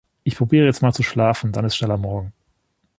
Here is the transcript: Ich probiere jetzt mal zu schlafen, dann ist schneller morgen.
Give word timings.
Ich 0.23 0.35
probiere 0.35 0.65
jetzt 0.65 0.81
mal 0.81 0.93
zu 0.93 1.03
schlafen, 1.03 1.51
dann 1.51 1.63
ist 1.63 1.75
schneller 1.75 1.95
morgen. 1.99 2.33